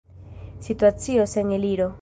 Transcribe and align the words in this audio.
Situacio 0.69 1.27
sen 1.37 1.55
eliro. 1.61 1.89